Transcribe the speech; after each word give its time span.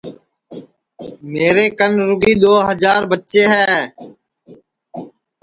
میرے 1.31 1.65
کن 1.77 1.91
رُگی 2.07 2.33
دؔو 2.41 2.55
ہجار 2.67 3.01
بچے 3.11 3.43
ہے 3.53 3.67